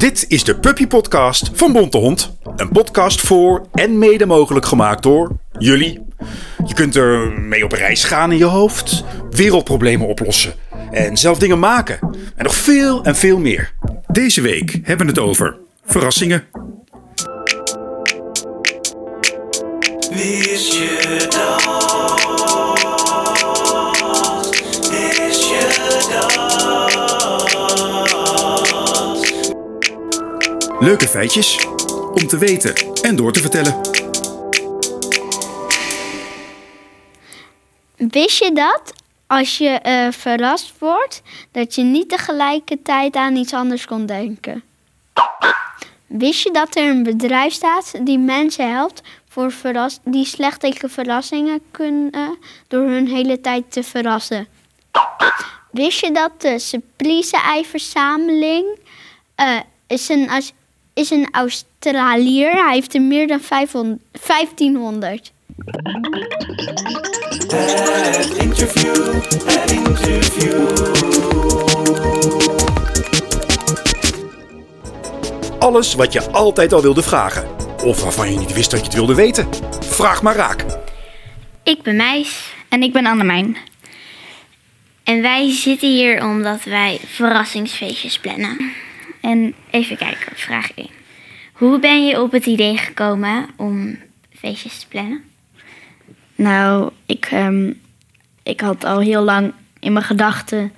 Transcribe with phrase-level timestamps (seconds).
[0.00, 2.36] Dit is de Puppy Podcast van Bonte Hond.
[2.56, 6.02] Een podcast voor en mede mogelijk gemaakt door jullie.
[6.66, 10.54] Je kunt er mee op reis gaan in je hoofd, wereldproblemen oplossen
[10.90, 11.98] en zelf dingen maken.
[12.36, 13.72] En nog veel en veel meer.
[14.06, 16.44] Deze week hebben we het over verrassingen.
[20.10, 22.39] Wist je dat?
[30.80, 31.66] Leuke feitjes
[32.14, 33.80] om te weten en door te vertellen.
[37.96, 38.92] Wist je dat
[39.26, 44.62] als je eh, verrast wordt, dat je niet tegelijkertijd aan iets anders kon denken?
[46.06, 50.90] Wist je dat er een bedrijf staat die mensen helpt voor verras die slecht tegen
[50.90, 54.46] verrassingen kunnen door hun hele tijd te verrassen?
[55.70, 58.78] Wist je dat de Surprise-ei-verzameling
[59.34, 60.30] eh, is, een,
[61.00, 62.52] is een Australiër?
[62.52, 65.32] Hij heeft er meer dan 500, 1500.
[68.16, 70.68] Het interview, het interview.
[75.58, 77.48] Alles wat je altijd al wilde vragen.
[77.84, 79.48] Of waarvan je niet wist dat je het wilde weten.
[79.80, 80.64] Vraag maar raak.
[81.62, 82.52] Ik ben Meis.
[82.68, 83.56] En ik ben Annemijn.
[85.04, 88.72] En wij zitten hier omdat wij verrassingsfeestjes plannen.
[89.20, 90.88] En even kijken, vraag 1.
[91.52, 93.98] Hoe ben je op het idee gekomen om
[94.32, 95.22] feestjes te plannen?
[96.34, 97.72] Nou, ik, ehm,
[98.42, 100.72] ik had al heel lang in mijn gedachten...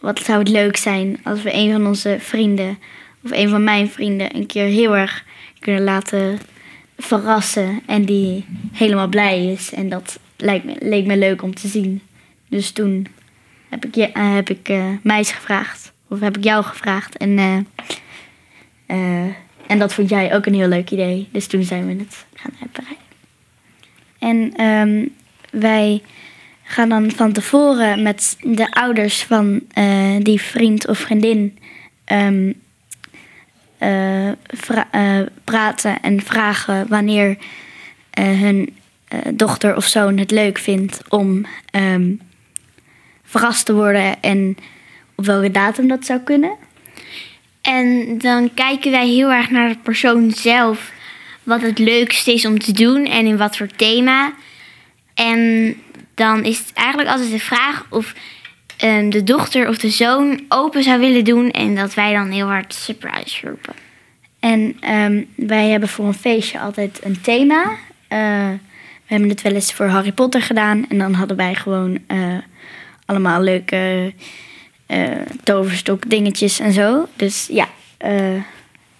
[0.00, 2.78] wat zou het leuk zijn als we een van onze vrienden...
[3.24, 5.24] of een van mijn vrienden een keer heel erg
[5.58, 6.38] kunnen laten
[6.98, 7.80] verrassen...
[7.86, 9.72] en die helemaal blij is.
[9.72, 12.02] En dat lijkt me, leek me leuk om te zien.
[12.48, 13.06] Dus toen
[13.68, 15.81] heb ik, je, eh, heb ik eh, gevraagd.
[16.12, 17.16] Of heb ik jou gevraagd.
[17.16, 17.56] En, eh,
[18.86, 19.34] eh,
[19.66, 21.28] en dat vond jij ook een heel leuk idee.
[21.32, 23.04] Dus toen zijn we het gaan uitbreiden.
[24.18, 25.06] En ehm,
[25.50, 26.02] wij
[26.62, 31.58] gaan dan van tevoren met de ouders van eh, die vriend of vriendin
[32.04, 32.52] ehm,
[33.78, 37.36] eh, eh, praten en vragen wanneer
[38.20, 38.76] hun
[39.34, 42.12] dochter of zoon het leuk vindt om ehm,
[43.22, 44.56] verrast te worden en
[45.14, 46.56] op welke datum dat zou kunnen.
[47.62, 50.92] En dan kijken wij heel erg naar de persoon zelf.
[51.42, 54.32] Wat het leukste is om te doen en in wat voor thema.
[55.14, 55.74] En
[56.14, 58.14] dan is het eigenlijk altijd de vraag of
[58.76, 61.50] ehm, de dochter of de zoon open zou willen doen.
[61.50, 63.74] En dat wij dan heel hard surprise roepen.
[64.40, 67.62] En ehm, wij hebben voor een feestje altijd een thema.
[68.08, 68.50] Eh,
[69.06, 70.88] we hebben het wel eens voor Harry Potter gedaan.
[70.88, 72.38] En dan hadden wij gewoon eh,
[73.06, 74.12] allemaal leuke
[75.42, 77.08] toverstok dingetjes en zo.
[77.16, 77.68] Dus ja.
[77.96, 78.34] eh,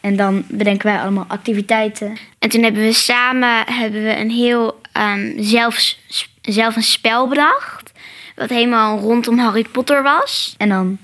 [0.01, 2.17] en dan bedenken wij allemaal activiteiten.
[2.39, 5.95] En toen hebben we samen hebben we een heel ehm, zelf,
[6.41, 7.93] zelf een spel bedacht.
[8.37, 10.55] Wat helemaal rondom Harry Potter was.
[10.59, 10.99] En dan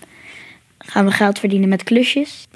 [0.78, 2.47] gaan we geld verdienen met klusjes.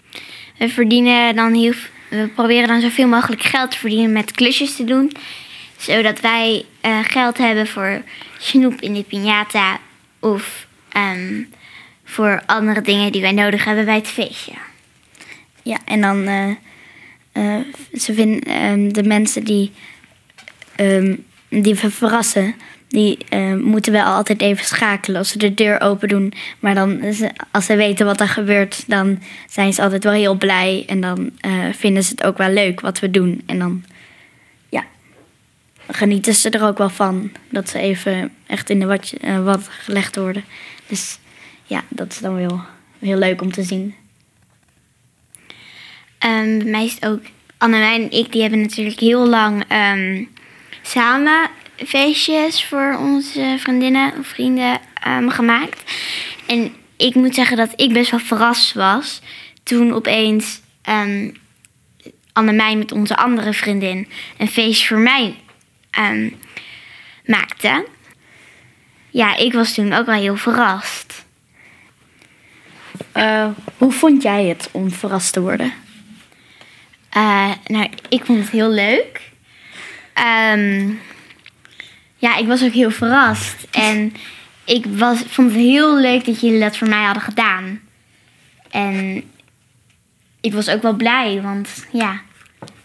[0.58, 1.72] We verdienen dan heel,
[2.08, 5.12] we proberen dan zoveel mogelijk geld te verdienen met klusjes te doen.
[5.76, 8.02] Zodat wij eh, geld hebben voor
[8.38, 9.80] snoep in de piñata.
[10.20, 11.42] Of ehm,
[12.12, 14.52] voor andere dingen die wij nodig hebben bij het feestje.
[15.62, 16.50] Ja, en dan eh,
[17.32, 19.72] eh, ze vinden ehm, de mensen die,
[20.76, 21.16] ehm,
[21.48, 22.54] die we verrassen,
[22.88, 26.32] die eh, moeten wel altijd even schakelen als ze de deur open doen.
[26.60, 27.00] Maar dan,
[27.50, 30.84] als ze weten wat er gebeurt, dan zijn ze altijd wel heel blij.
[30.86, 31.30] En dan
[31.72, 33.42] vinden ze het ook wel leuk wat we doen.
[33.46, 33.84] En dan,
[34.68, 34.84] ja,
[35.88, 37.32] genieten ze er ook wel van.
[37.50, 38.86] Dat ze even echt in de
[39.42, 40.44] wat gelegd worden.
[40.86, 41.18] Dus
[41.72, 42.60] ja, dat is dan wel
[42.98, 43.94] heel leuk om te zien.
[46.18, 47.20] Ehm, bij mij is het ook,
[47.58, 50.24] Annemijn en ik, die hebben natuurlijk heel lang ehm,
[50.82, 55.82] samen feestjes voor onze vriendinnen of vrienden ehm, gemaakt.
[56.46, 59.20] En ik moet zeggen dat ik best wel verrast was
[59.62, 61.30] toen opeens ehm
[62.32, 64.08] Annemijn met onze andere vriendin
[64.38, 65.36] een feestje voor mij
[65.90, 66.30] ehm,
[67.26, 67.86] maakte.
[69.10, 71.11] Ja, ik was toen ook wel heel verrast.
[73.12, 73.46] Eh,
[73.78, 75.72] hoe vond jij het om verrast te worden?
[77.10, 79.20] Eh, nou, ik vond het heel leuk.
[80.12, 80.90] Ehm,
[82.16, 83.66] ja, ik was ook heel verrast.
[83.70, 84.14] En
[84.64, 87.80] ik was, vond het heel leuk dat jullie dat voor mij hadden gedaan.
[88.70, 89.22] En
[90.40, 92.20] ik was ook wel blij, want ja,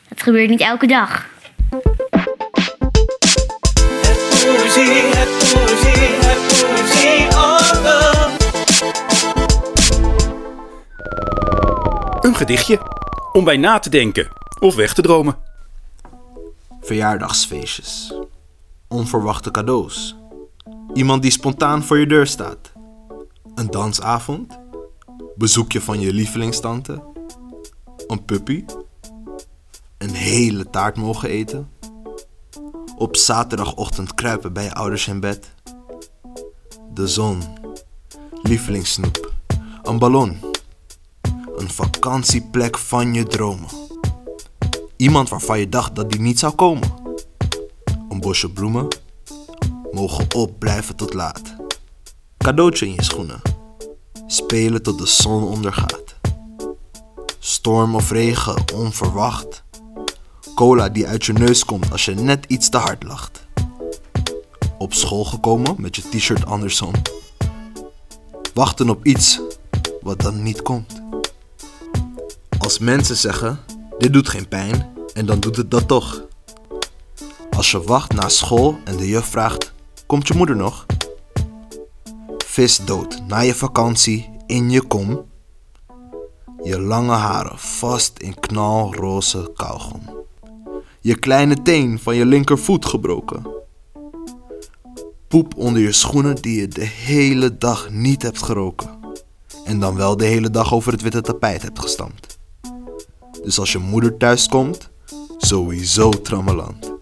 [0.09, 1.25] dat gebeurt niet elke dag.
[5.15, 9.36] het het album.
[12.27, 12.79] Een gedichtje
[13.31, 14.27] om bij na te denken
[14.59, 15.37] of weg te dromen.
[16.81, 18.13] Verjaardagsfeestjes.
[18.87, 20.15] Onverwachte cadeaus.
[20.93, 22.71] Iemand die spontaan voor je deur staat.
[23.55, 24.59] Een dansavond.
[25.35, 27.03] Bezoekje van je lievelingstante.
[28.07, 28.65] Een puppy.
[29.97, 31.69] Een hele taart mogen eten.
[32.97, 35.53] Op zaterdagochtend kruipen bij je ouders in bed.
[36.93, 37.43] De zon.
[38.41, 39.31] Lievelingssnoep.
[39.83, 40.46] Een ballon.
[41.57, 43.69] Een vakantieplek van je dromen.
[44.97, 46.93] Iemand waarvan je dacht dat die niet zou komen.
[48.09, 48.87] Een bosje bloemen.
[49.91, 51.55] Mogen opblijven tot laat.
[52.37, 53.41] Cadeautje in je schoenen.
[54.27, 56.15] Spelen tot de zon ondergaat.
[57.39, 59.63] Storm of regen, onverwacht.
[60.55, 63.47] Cola die uit je neus komt als je net iets te hard lacht.
[64.77, 66.91] Op school gekomen met je t-shirt andersom.
[68.53, 69.41] Wachten op iets
[70.01, 70.96] wat dan niet komt.
[72.59, 73.59] Als mensen zeggen,
[73.97, 76.25] dit doet geen pijn, en dan doet het dat toch.
[77.49, 79.73] Als je wacht na school en de juf vraagt,
[80.05, 80.85] komt je moeder nog?
[82.45, 85.25] Vis dood na je vakantie in je kom.
[86.63, 90.25] Je lange haren vast in knalroze kauwgom.
[91.01, 93.47] Je kleine teen van je linkervoet gebroken.
[95.27, 98.89] Poep onder je schoenen die je de hele dag niet hebt geroken.
[99.65, 102.26] En dan wel de hele dag over het witte tapijt hebt gestampt.
[103.47, 104.89] Dus als je moeder thuis komt,
[105.37, 106.93] sowieso trammeland.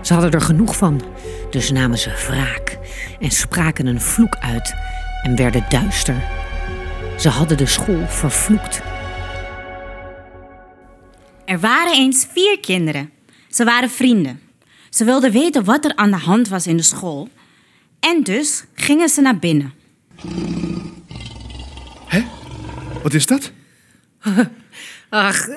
[0.00, 1.02] Ze hadden er genoeg van,
[1.50, 2.78] dus namen ze wraak
[3.20, 4.74] en spraken een vloek uit
[5.22, 6.22] en werden duister.
[7.18, 8.82] Ze hadden de school vervloekt.
[11.44, 13.10] Er waren eens vier kinderen.
[13.50, 14.40] Ze waren vrienden.
[14.90, 17.28] Ze wilden weten wat er aan de hand was in de school.
[18.00, 19.72] En dus gingen ze naar binnen.
[23.02, 23.52] Wat is dat?
[25.08, 25.48] Ach,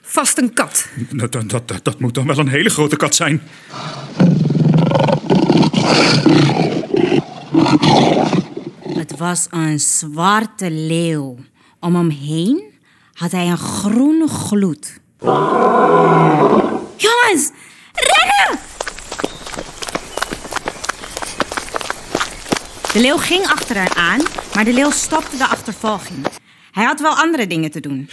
[0.00, 0.88] vast een kat.
[1.10, 3.42] Dat, dat, dat, dat moet dan wel een hele grote kat zijn.
[8.88, 11.36] Het was een zwarte leeuw.
[11.80, 12.62] Om hem heen
[13.12, 15.00] had hij een groene gloed.
[17.32, 17.50] Jongens,
[17.92, 18.60] rennen!
[22.92, 24.20] De leeuw ging achter haar aan,
[24.54, 26.26] maar de leeuw stopte de achtervolging.
[26.72, 28.10] Hij had wel andere dingen te doen.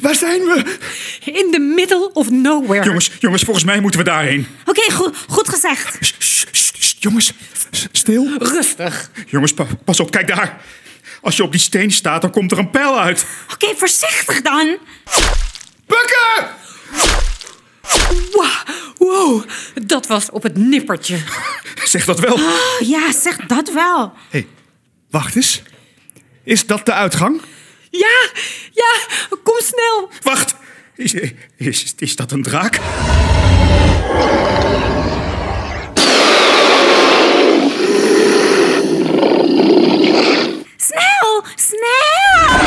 [0.00, 0.78] Waar zijn we?
[1.24, 2.84] In the middle of nowhere.
[2.84, 4.46] Jongens, jongens, volgens mij moeten we daarheen.
[4.66, 5.96] Oké, goed, goed gezegd.
[6.00, 7.32] Sst, sst, sst, sst, jongens,
[7.92, 8.28] stil.
[8.38, 9.10] Rustig.
[9.26, 10.60] Jongens, pa- pas op, kijk daar.
[11.22, 13.26] Als je op die steen staat, dan komt er een pijl uit.
[13.52, 14.76] Oké, voorzichtig dan.
[15.86, 16.58] Bukken!
[18.32, 18.66] Wow,
[18.98, 19.44] wow,
[19.84, 21.18] dat was op het nippertje.
[21.84, 22.34] Zeg dat wel.
[22.34, 24.12] Oh, ja, zeg dat wel.
[24.28, 24.46] hey,
[25.10, 25.62] wacht eens.
[26.44, 27.40] Is dat de uitgang?
[27.90, 28.28] Ja,
[28.72, 28.98] ja,
[29.42, 30.10] kom snel.
[30.22, 30.54] Wacht,
[30.96, 31.14] is,
[31.56, 32.80] is, is dat een draak?
[40.76, 42.59] Snel, snel!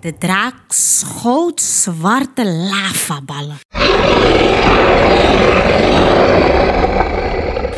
[0.00, 3.58] De draak schoot zwarte lavaballen.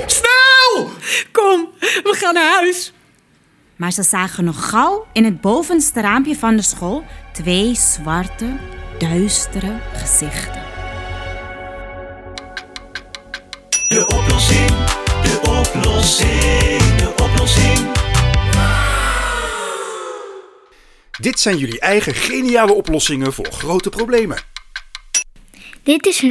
[0.06, 0.88] Snel!
[1.32, 2.92] Kom, we gaan naar huis.
[3.76, 8.56] Maar ze zagen nog gauw in het bovenste raampje van de school twee zwarte,
[8.98, 10.62] duistere gezichten.
[13.88, 14.68] De oplossing,
[15.22, 18.01] de oplossing, de oplossing.
[21.22, 24.38] Dit zijn jullie eigen geniale oplossingen voor grote problemen.
[25.82, 26.24] Dit is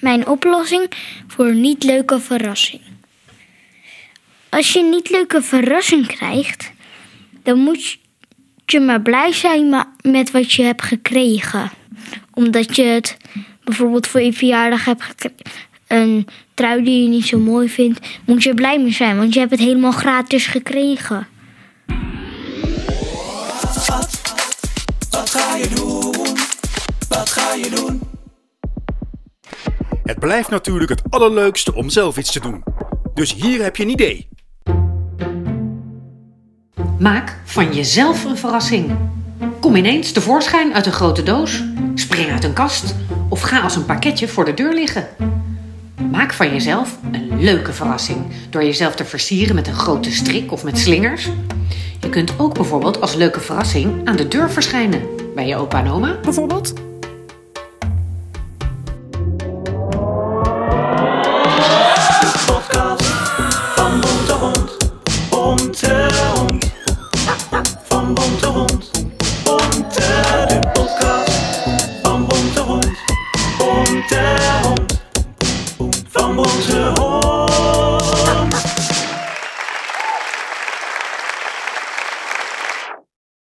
[0.00, 0.90] mijn oplossing
[1.26, 2.80] voor niet leuke verrassing.
[4.48, 6.72] Als je niet leuke verrassing krijgt,
[7.42, 7.98] dan moet
[8.66, 11.70] je maar blij zijn met wat je hebt gekregen.
[12.34, 13.16] Omdat je het
[13.64, 15.60] bijvoorbeeld voor je verjaardag hebt gekregen.
[15.86, 19.38] Een trui die je niet zo mooi vindt, moet je blij mee zijn, want je
[19.38, 21.26] hebt het helemaal gratis gekregen.
[25.18, 26.36] Wat ga je doen?
[27.08, 28.02] Wat ga je doen?
[30.04, 32.64] Het blijft natuurlijk het allerleukste om zelf iets te doen.
[33.14, 34.28] Dus hier heb je een idee.
[36.98, 38.96] Maak van jezelf een verrassing.
[39.60, 41.62] Kom ineens tevoorschijn uit een grote doos,
[41.94, 42.94] spring uit een kast
[43.28, 45.08] of ga als een pakketje voor de deur liggen.
[46.10, 50.64] Maak van jezelf een leuke verrassing door jezelf te versieren met een grote strik of
[50.64, 51.28] met slingers.
[52.00, 55.02] Je kunt ook bijvoorbeeld als leuke verrassing aan de deur verschijnen.
[55.34, 56.87] Bij je opa en oma bijvoorbeeld.